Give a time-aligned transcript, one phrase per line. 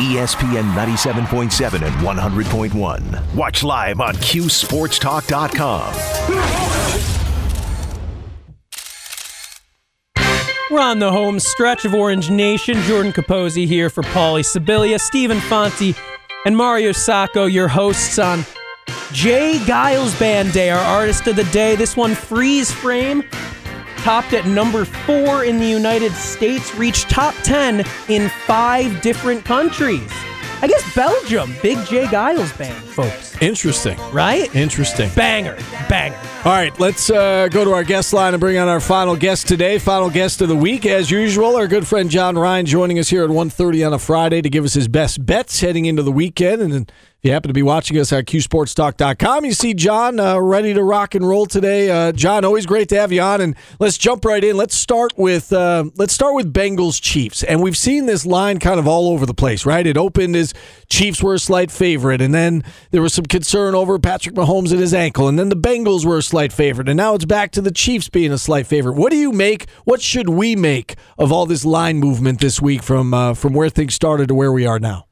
[0.00, 3.34] ESPN 97.7 and 100.1.
[3.34, 5.94] Watch live on QSportsTalk.com.
[10.70, 12.80] We're on the home stretch of Orange Nation.
[12.82, 15.94] Jordan Capozzi here for Paulie Sibilia, Stephen Fonte,
[16.46, 18.46] and Mario Sacco, your hosts on
[19.12, 19.58] J.
[19.64, 21.76] Geils Band Day, our artist of the day.
[21.76, 23.24] This one, Freeze Frame,
[24.02, 30.10] topped at number four in the United States, reached top 10 in five different countries.
[30.62, 32.04] I guess Belgium, big J.
[32.04, 33.40] Geils band, folks.
[33.40, 33.98] Interesting.
[34.12, 34.54] Right?
[34.54, 35.08] Interesting.
[35.16, 35.56] Banger.
[35.88, 36.18] Banger.
[36.44, 39.48] All right, let's uh, go to our guest line and bring on our final guest
[39.48, 39.78] today.
[39.78, 43.24] Final guest of the week, as usual, our good friend John Ryan joining us here
[43.24, 46.60] at 1.30 on a Friday to give us his best bets heading into the weekend.
[46.60, 46.86] And then
[47.20, 50.82] if you happen to be watching us at QSportsTalk.com, you see John uh, ready to
[50.82, 51.90] rock and roll today.
[51.90, 54.56] Uh, John, always great to have you on, and let's jump right in.
[54.56, 58.80] Let's start with uh, let's start with Bengals Chiefs, and we've seen this line kind
[58.80, 59.86] of all over the place, right?
[59.86, 60.54] It opened as
[60.88, 64.80] Chiefs were a slight favorite, and then there was some concern over Patrick Mahomes and
[64.80, 67.60] his ankle, and then the Bengals were a slight favorite, and now it's back to
[67.60, 68.94] the Chiefs being a slight favorite.
[68.94, 69.68] What do you make?
[69.84, 73.68] What should we make of all this line movement this week from uh, from where
[73.68, 75.09] things started to where we are now?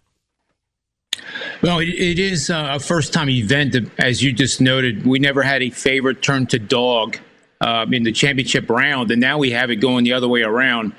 [1.60, 3.74] Well, it, it is uh, a first time event.
[3.98, 7.18] As you just noted, we never had a favorite turn to dog
[7.60, 10.92] uh, in the championship round, and now we have it going the other way around.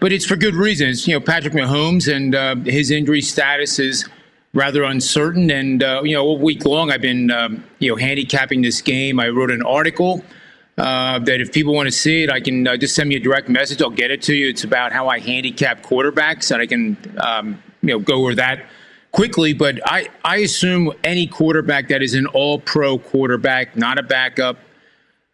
[0.00, 1.06] But it's for good reasons.
[1.06, 4.08] You know, Patrick Mahomes and uh, his injury status is
[4.54, 5.50] rather uncertain.
[5.50, 9.20] And, uh, you know, all week long I've been, um, you know, handicapping this game.
[9.20, 10.24] I wrote an article.
[10.78, 13.20] Uh, that if people want to see it, I can uh, just send me a
[13.20, 13.82] direct message.
[13.82, 14.48] I'll get it to you.
[14.48, 18.64] It's about how I handicap quarterbacks, and I can, um, you know, go over that
[19.12, 24.02] quickly, but I, I assume any quarterback that is an all pro quarterback, not a
[24.02, 24.58] backup,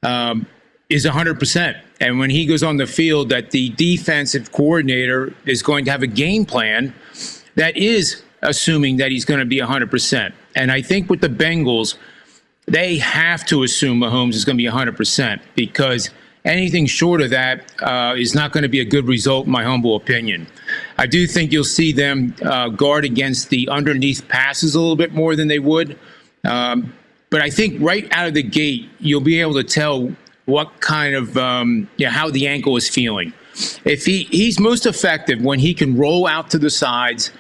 [0.03, 0.47] um,
[0.91, 1.81] is 100%.
[2.01, 6.03] And when he goes on the field, that the defensive coordinator is going to have
[6.03, 6.95] a game plan
[7.57, 10.33] that is assuming that he's going to be 100%.
[10.55, 11.97] And I think with the Bengals,
[12.67, 16.11] they have to assume Mahomes is going to be 100% because
[16.45, 19.65] anything short of that uh, is not going to be a good result, in my
[19.65, 20.47] humble opinion.
[20.97, 25.13] I do think you'll see them uh, guard against the underneath passes a little bit
[25.13, 25.99] more than they would.
[26.45, 26.93] Um,
[27.31, 30.13] but I think right out of the gate, you'll be able to tell
[30.47, 33.33] what kind of um, you know, how the ankle is feeling.
[33.85, 37.33] If he he's most effective when he can roll out to the sides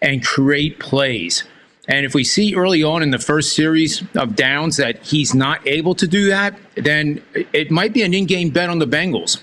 [0.00, 1.44] and create plays.
[1.88, 5.66] And if we see early on in the first series of downs that he's not
[5.66, 9.42] able to do that, then it might be an in-game bet on the Bengals.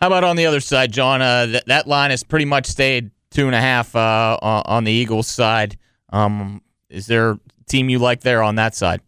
[0.00, 1.20] How about on the other side, John?
[1.20, 4.92] Uh, th- that line has pretty much stayed two and a half uh, on the
[4.92, 5.76] Eagles side.
[6.10, 9.00] Um, is there a team you like there on that side?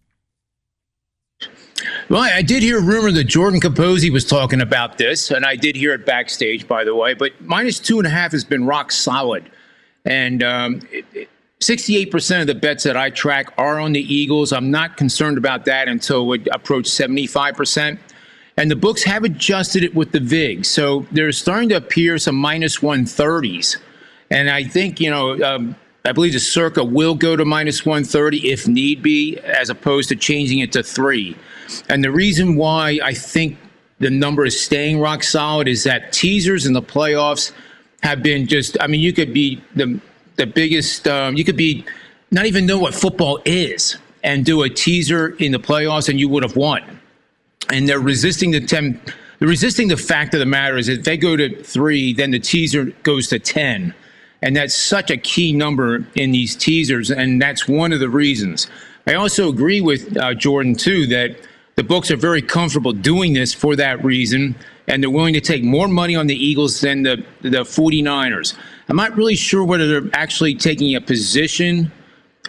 [2.09, 5.57] Well, I did hear a rumor that Jordan Capozzi was talking about this, and I
[5.57, 7.15] did hear it backstage, by the way.
[7.15, 9.51] But minus two and a half has been rock solid,
[10.05, 11.29] and um, it, it,
[11.63, 14.53] 68% of the bets that I track are on the Eagles.
[14.53, 17.99] I'm not concerned about that until it approaches 75%.
[18.57, 20.65] And the books have adjusted it with the VIG.
[20.65, 23.77] So there's starting to appear some minus 130s.
[24.31, 28.51] And I think, you know, um, I believe the circa will go to minus 130
[28.51, 31.37] if need be, as opposed to changing it to three.
[31.89, 33.57] And the reason why I think
[34.01, 37.53] the number is staying rock solid is that teasers in the playoffs
[38.03, 40.01] have been just, I mean, you could be the
[40.37, 41.07] the biggest.
[41.09, 41.85] Um, you could be
[42.31, 46.29] not even know what football is and do a teaser in the playoffs, and you
[46.29, 47.01] would have won.
[47.71, 49.11] And they're resisting the temp.
[49.39, 52.39] They're resisting the fact of the matter is if they go to three, then the
[52.39, 53.95] teaser goes to ten,
[54.41, 58.69] and that's such a key number in these teasers, and that's one of the reasons.
[59.07, 61.37] I also agree with uh, Jordan too that
[61.75, 64.55] the books are very comfortable doing this for that reason,
[64.87, 68.55] and they're willing to take more money on the Eagles than the the 49ers.
[68.93, 71.91] I'm not really sure whether they're actually taking a position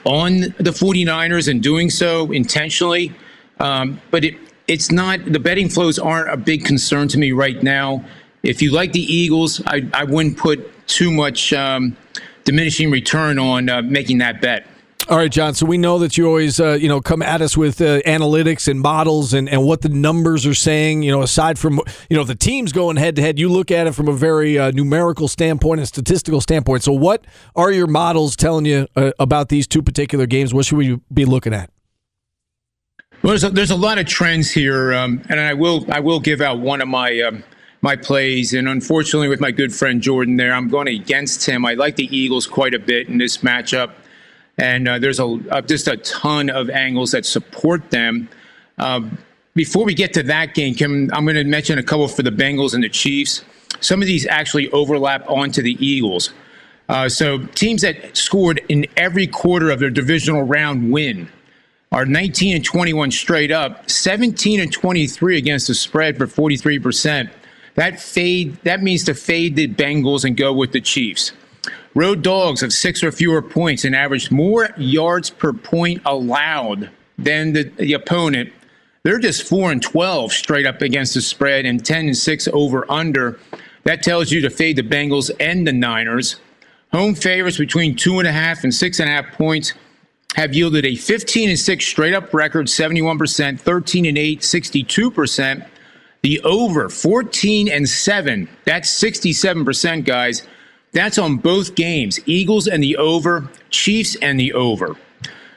[0.03, 3.13] on the 49ers and doing so intentionally.
[3.61, 4.35] Um, but it,
[4.67, 8.03] it's not, the betting flows aren't a big concern to me right now.
[8.43, 11.95] If you like the Eagles, I, I wouldn't put too much um,
[12.43, 14.67] diminishing return on uh, making that bet.
[15.09, 15.53] All right, John.
[15.53, 18.69] So we know that you always, uh, you know, come at us with uh, analytics
[18.69, 21.03] and models and, and what the numbers are saying.
[21.03, 23.85] You know, aside from you know the teams going head to head, you look at
[23.85, 26.83] it from a very uh, numerical standpoint and statistical standpoint.
[26.83, 30.53] So, what are your models telling you uh, about these two particular games?
[30.53, 31.69] What should we be looking at?
[33.21, 36.21] Well, there's a, there's a lot of trends here, um, and I will I will
[36.21, 37.19] give out one of my.
[37.21, 37.43] Um,
[37.81, 38.53] my plays.
[38.53, 41.65] And unfortunately, with my good friend Jordan there, I'm going against him.
[41.65, 43.91] I like the Eagles quite a bit in this matchup
[44.57, 48.29] and uh, there's a uh, just a ton of angles that support them.
[48.77, 49.17] Um,
[49.55, 52.31] before we get to that game, Kim, I'm going to mention a couple for the
[52.31, 53.43] Bengals and the Chiefs.
[53.81, 56.31] Some of these actually overlap onto the Eagles.
[56.89, 61.29] Uh, so teams that scored in every quarter of their divisional round win
[61.91, 67.29] are 19 and 21 straight up, 17 and 23 against the spread for 43%.
[67.75, 71.31] That fade that means to fade the Bengals and go with the Chiefs.
[71.95, 77.53] Road dogs have six or fewer points and averaged more yards per point allowed than
[77.53, 78.51] the, the opponent.
[79.03, 82.89] They're just four and 12 straight up against the spread and 10 and six over
[82.89, 83.39] under.
[83.83, 86.37] That tells you to fade the Bengals and the Niners.
[86.93, 89.73] Home favorites between two and a half and six and a half points
[90.35, 95.67] have yielded a 15 and 6 straight up record, 71%, 13 and 8, 62%.
[96.21, 100.47] The over 14 and 7, that's 67%, guys.
[100.93, 102.19] That's on both games.
[102.25, 104.95] Eagles and the over, Chiefs and the over.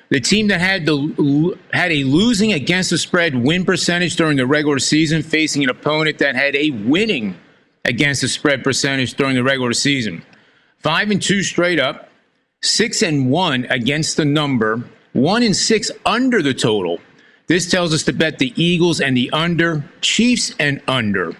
[0.08, 4.46] The team that had the had a losing against the spread win percentage during the
[4.46, 7.36] regular season facing an opponent that had a winning
[7.84, 10.22] against the spread percentage during the regular season.
[10.78, 12.08] 5 and 2 straight up,
[12.62, 17.00] six and one against the number, one and six under the total.
[17.48, 21.36] This tells us to bet the Eagles and the under, Chiefs and under.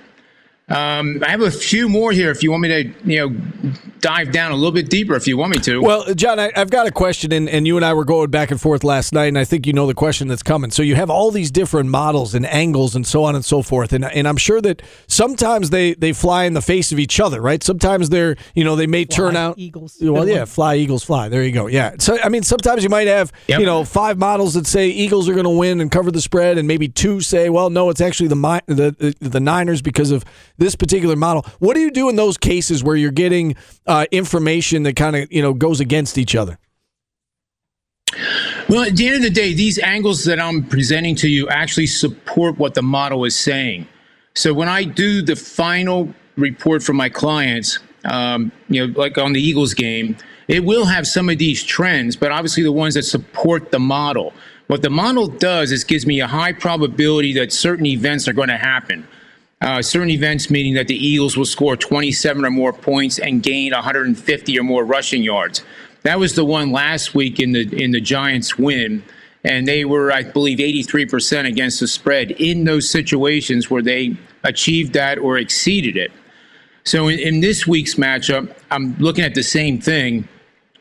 [0.68, 3.72] Um, I have a few more here if you want me to, you know,
[4.06, 5.82] dive down a little bit deeper if you want me to.
[5.82, 8.53] Well, John, I, have got a question, and, and you and I were going back
[8.53, 10.70] and forth last night, and I think you know the question that's coming.
[10.70, 13.93] So you have all these different models and angles and so on and so forth,
[13.93, 17.41] and and I'm sure that sometimes they they fly in the face of each other,
[17.41, 17.62] right?
[17.64, 19.97] Sometimes they're you know they may Fly turn out Eagles.
[20.00, 21.29] Well, yeah, fly Eagles fly.
[21.29, 21.67] There you go.
[21.67, 21.97] Yeah.
[21.99, 23.58] So I mean, sometimes you might have Yep.
[23.61, 26.58] you know five models that say Eagles are going to win and cover the spread,
[26.58, 30.25] and maybe two say, well, no, it's actually the the the, the Niners because of
[30.58, 31.44] this particular model.
[31.58, 33.56] What do you do in those cases where you're getting
[33.87, 36.58] uh, uh, information that kind of you know goes against each other?
[38.69, 41.87] Well, at the end of the day, these angles that I'm presenting to you actually
[41.87, 43.87] support what the model is saying.
[44.34, 49.32] So when I do the final report for my clients, um, you know, like on
[49.32, 50.16] the Eagles game,
[50.48, 54.32] it will have some of these trends, but obviously the ones that support the model.
[54.66, 58.48] What the model does is gives me a high probability that certain events are going
[58.48, 59.06] to happen.
[59.62, 63.73] Uh, certain events meaning that the Eagles will score 27 or more points and gain
[63.73, 65.64] 150 or more rushing yards.
[66.03, 69.03] That was the one last week in the in the Giants win,
[69.43, 74.93] and they were, I believe, 83% against the spread in those situations where they achieved
[74.93, 76.12] that or exceeded it.
[76.85, 80.29] So in, in this week's matchup, I'm looking at the same thing,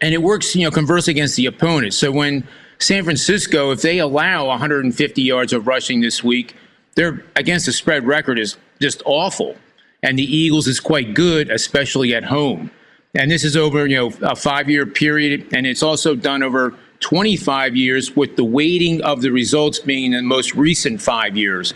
[0.01, 1.93] and it works, you know, converse against the opponent.
[1.95, 6.55] So when San Francisco, if they allow 150 yards of rushing this week,
[6.95, 9.55] their against the spread record is just awful,
[10.03, 12.71] and the Eagles is quite good, especially at home.
[13.13, 17.75] And this is over, you know, a five-year period, and it's also done over 25
[17.75, 21.73] years, with the weighting of the results being in the most recent five years.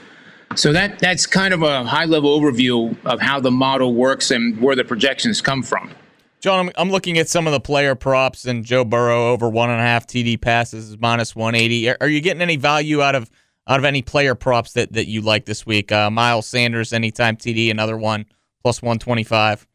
[0.56, 4.76] So that that's kind of a high-level overview of how the model works and where
[4.76, 5.92] the projections come from.
[6.40, 9.70] John, I'm, I'm looking at some of the player props and Joe Burrow over one
[9.70, 11.90] and a half TD passes is minus 180.
[11.90, 13.30] Are, are you getting any value out of
[13.70, 15.92] out of any player props that, that you like this week?
[15.92, 18.26] Uh, Miles Sanders, anytime TD, another one
[18.64, 19.68] plus 125.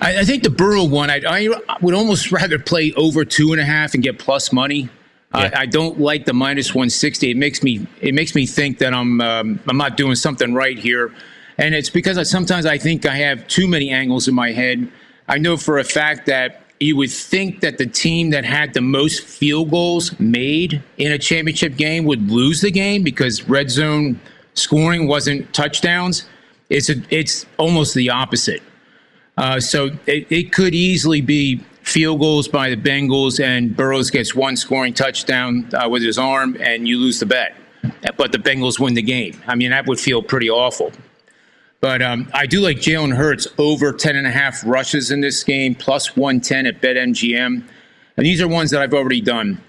[0.00, 3.60] I, I think the Burrow one, I, I would almost rather play over two and
[3.60, 4.90] a half and get plus money.
[5.34, 5.50] Yeah.
[5.54, 7.30] I, I don't like the minus 160.
[7.30, 10.78] It makes me it makes me think that I'm um, I'm not doing something right
[10.78, 11.12] here,
[11.58, 14.88] and it's because I, sometimes I think I have too many angles in my head.
[15.26, 18.80] I know for a fact that you would think that the team that had the
[18.80, 24.20] most field goals made in a championship game would lose the game because red zone
[24.54, 26.28] scoring wasn't touchdowns.
[26.70, 28.62] It's a, it's almost the opposite.
[29.36, 34.34] Uh, so it, it could easily be field goals by the Bengals, and Burrows gets
[34.34, 37.54] one scoring touchdown uh, with his arm, and you lose the bet.
[38.16, 39.40] But the Bengals win the game.
[39.46, 40.92] I mean, that would feel pretty awful.
[41.84, 45.44] But um, I do like Jalen Hurts over 10 and a half rushes in this
[45.44, 47.62] game, plus 110 at BetMGM.
[48.16, 49.60] And these are ones that I've already done.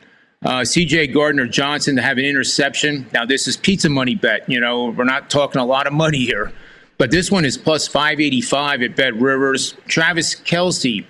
[0.42, 3.06] Uh, CJ Gardner Johnson to have an interception.
[3.12, 4.50] Now, this is pizza money bet.
[4.50, 6.54] You know, we're not talking a lot of money here.
[6.98, 9.76] But this one is plus 585 at BetRivers.
[9.88, 11.06] Travis Kelce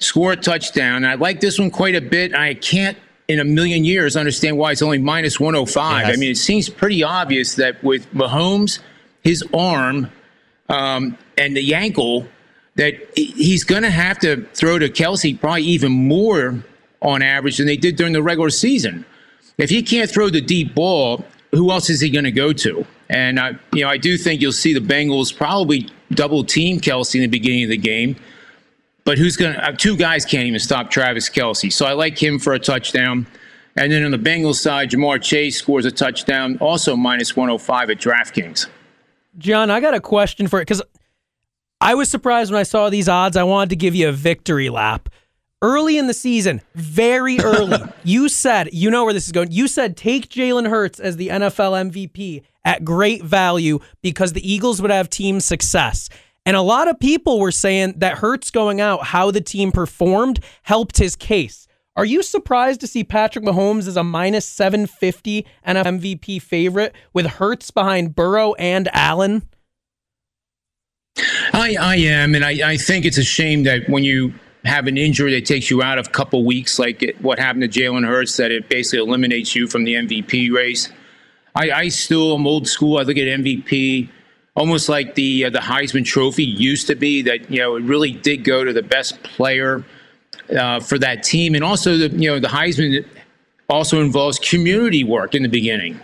[0.00, 1.04] score a touchdown.
[1.04, 2.34] I like this one quite a bit.
[2.34, 6.08] I can't in a million years understand why it's only minus 105.
[6.08, 6.12] Yes.
[6.12, 8.80] I mean, it seems pretty obvious that with Mahomes,
[9.22, 10.10] his arm,
[10.68, 12.26] um, and the ankle,
[12.76, 16.62] that he's going to have to throw to Kelce probably even more
[17.02, 19.04] on average than they did during the regular season.
[19.58, 22.86] If he can't throw the deep ball, who else is he going to go to?
[23.10, 27.14] And I, you know, I do think you'll see the Bengals probably double team Kelce
[27.16, 28.16] in the beginning of the game.
[29.04, 29.72] But who's going to?
[29.76, 33.26] Two guys can't even stop Travis Kelce, so I like him for a touchdown.
[33.76, 37.98] And then on the Bengals side, Ja'Marr Chase scores a touchdown, also minus 105 at
[37.98, 38.66] DraftKings.
[39.38, 40.82] John, I got a question for it because
[41.80, 43.36] I was surprised when I saw these odds.
[43.36, 45.08] I wanted to give you a victory lap.
[45.62, 49.50] Early in the season, very early, you said, you know where this is going.
[49.50, 54.82] You said take Jalen Hurts as the NFL MVP at great value because the Eagles
[54.82, 56.08] would have team success.
[56.44, 60.40] And a lot of people were saying that Hurts going out, how the team performed,
[60.62, 61.68] helped his case.
[61.94, 66.94] Are you surprised to see Patrick Mahomes as a minus 750 and an MVP favorite
[67.12, 69.42] with Hurts behind Burrow and Allen?
[71.52, 74.32] I, I am, and I, I think it's a shame that when you
[74.64, 77.70] have an injury that takes you out of a couple weeks, like it, what happened
[77.70, 80.88] to Jalen Hurts, that it basically eliminates you from the MVP race.
[81.54, 82.98] I, I still am old school.
[82.98, 84.08] I look at MVP
[84.54, 87.20] almost like the uh, the Heisman Trophy used to be.
[87.20, 89.84] That you know it really did go to the best player
[90.50, 93.04] uh, for that team, and also the you know the Heisman
[93.68, 96.00] also involves community work in the beginning.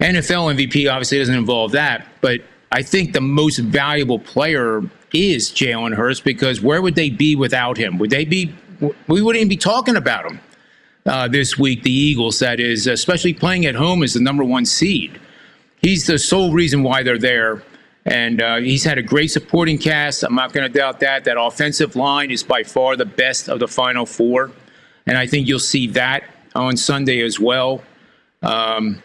[0.00, 2.40] NFL MVP obviously doesn't involve that, but
[2.72, 7.76] I think the most valuable player is Jalen Hurts because where would they be without
[7.76, 7.98] him?
[7.98, 8.52] Would they be?
[8.80, 10.40] We wouldn't even be talking about him
[11.06, 11.84] uh, this week.
[11.84, 15.20] The Eagles, that is, especially playing at home as the number one seed.
[15.80, 17.62] He's the sole reason why they're there.
[18.06, 20.24] And uh, he's had a great supporting cast.
[20.24, 21.24] I'm not going to doubt that.
[21.24, 24.52] That offensive line is by far the best of the Final Four.
[25.06, 27.82] And I think you'll see that on Sunday as well.
[28.42, 29.02] Um,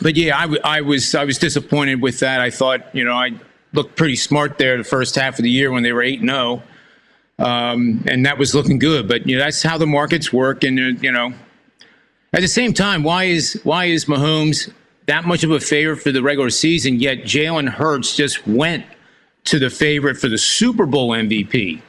[0.00, 2.40] but yeah, I, w- I was I was disappointed with that.
[2.40, 3.32] I thought you know I
[3.72, 6.30] looked pretty smart there the first half of the year when they were eight and
[6.30, 6.62] zero,
[7.38, 9.06] um, and that was looking good.
[9.06, 11.32] But you know that's how the markets work, and uh, you know
[12.32, 14.72] at the same time, why is why is Mahomes
[15.06, 17.00] that much of a favorite for the regular season?
[17.00, 18.84] Yet Jalen Hurts just went
[19.44, 21.80] to the favorite for the Super Bowl MVP.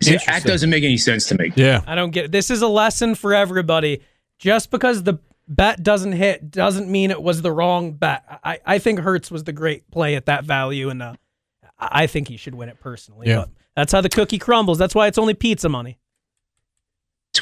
[0.00, 1.52] See, that doesn't make any sense to me.
[1.54, 1.82] Yeah.
[1.86, 2.32] I don't get it.
[2.32, 4.02] This is a lesson for everybody.
[4.38, 8.24] Just because the bet doesn't hit doesn't mean it was the wrong bet.
[8.42, 11.14] I, I think Hurts was the great play at that value, and uh,
[11.78, 13.28] I think he should win it personally.
[13.28, 13.36] Yeah.
[13.40, 14.78] But that's how the cookie crumbles.
[14.78, 15.98] That's why it's only pizza money.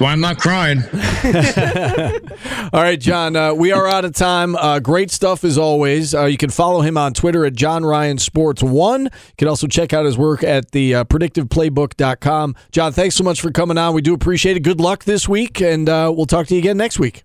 [0.01, 0.79] That's why I'm not crying.
[2.73, 4.57] All right, John, uh, we are out of time.
[4.57, 6.15] Uh, great stuff as always.
[6.15, 9.05] Uh, you can follow him on Twitter at John Ryan Sports One.
[9.05, 12.57] You can also check out his work at the uh, predictiveplaybook.com.
[12.73, 13.93] John, thanks so much for coming on.
[13.93, 14.61] We do appreciate it.
[14.61, 17.25] Good luck this week, and uh, we'll talk to you again next week.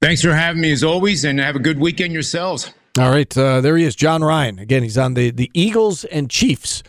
[0.00, 2.72] Thanks for having me as always, and have a good weekend yourselves.
[2.98, 4.58] All right, uh, there he is, John Ryan.
[4.58, 6.82] Again, he's on the, the Eagles and Chiefs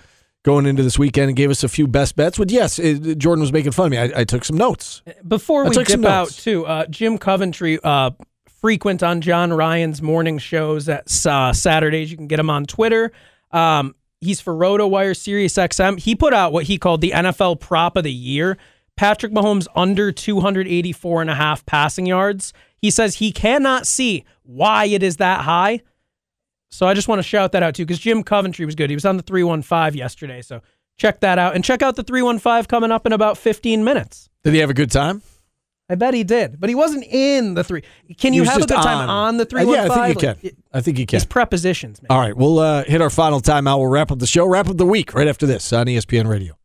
[0.43, 2.37] going into this weekend and gave us a few best bets.
[2.37, 3.97] But yes, it, Jordan was making fun of me.
[3.97, 5.01] I, I took some notes.
[5.27, 8.11] Before we dip out, too, uh, Jim Coventry, uh,
[8.63, 12.11] frequent on John Ryan's morning shows at uh, Saturdays.
[12.11, 13.11] You can get him on Twitter.
[13.51, 15.99] Um, he's for RotoWire Sirius XM.
[15.99, 18.57] He put out what he called the NFL prop of the year.
[18.95, 22.53] Patrick Mahomes under 284 and a half passing yards.
[22.77, 25.81] He says he cannot see why it is that high.
[26.73, 28.89] So I just want to shout that out too because Jim Coventry was good.
[28.89, 30.41] He was on the 315 yesterday.
[30.41, 30.61] So
[30.97, 34.29] check that out and check out the 315 coming up in about 15 minutes.
[34.43, 35.21] Did he have a good time?
[35.89, 37.83] I bet he did, but he wasn't in the three.
[38.17, 39.09] Can you have a good time on.
[39.09, 39.87] on the Uh, three one yeah.
[39.91, 40.57] I think you can.
[40.73, 41.17] I think you can.
[41.17, 42.07] These prepositions, man.
[42.09, 43.79] All right, we'll uh, hit our final timeout.
[43.79, 46.57] We'll wrap up the show, wrap up the week right after this on ESPN Radio.